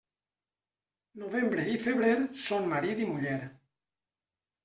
[1.23, 2.15] Novembre i febrer
[2.45, 3.37] són marit i muller.